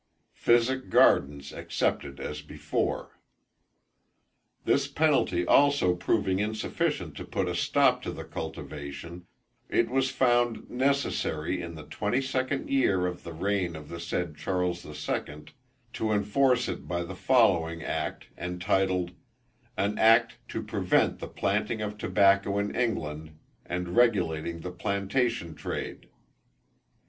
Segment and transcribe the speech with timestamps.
[0.33, 3.19] "Physic gardens excepted as before."
[4.65, 9.27] This penalty also proving insufficient to put a stop to the cultivation,
[9.69, 14.35] it was found necessary in the twenty second year of the reign of the said
[14.35, 15.51] Charles the Second
[15.93, 19.11] to enforce it by the following act, entitled,
[19.77, 23.37] "An act to prevent the planting of tobacco in England,
[23.67, 26.09] and regulating the plantation trade."